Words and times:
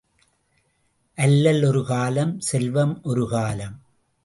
அல்லல் 1.17 1.63
ஒரு 1.63 1.85
காலம் 1.85 2.39
செல்வம் 2.39 3.03
ஒரு 3.03 3.27
காலம். 3.29 3.79